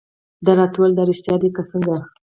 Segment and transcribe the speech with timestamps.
[0.45, 1.97] دې راته وویل: دا رېښتیا دي که څنګه؟